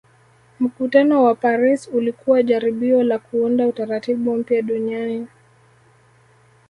[0.59, 5.27] Mkutano wa Paris ulikuwa jaribio la kuunda Utaratibu mpya duniani